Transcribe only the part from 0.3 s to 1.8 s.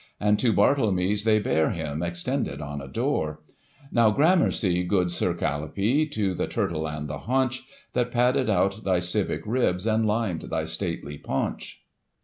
to Bartlemy's they bear